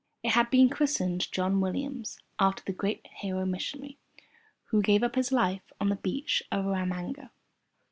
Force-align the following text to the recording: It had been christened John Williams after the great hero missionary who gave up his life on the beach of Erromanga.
It 0.23 0.31
had 0.31 0.49
been 0.49 0.67
christened 0.67 1.31
John 1.31 1.61
Williams 1.61 2.17
after 2.39 2.63
the 2.65 2.73
great 2.73 3.05
hero 3.17 3.45
missionary 3.45 3.99
who 4.69 4.81
gave 4.81 5.03
up 5.03 5.13
his 5.13 5.31
life 5.31 5.71
on 5.79 5.89
the 5.89 5.95
beach 5.95 6.41
of 6.51 6.65
Erromanga. 6.65 7.29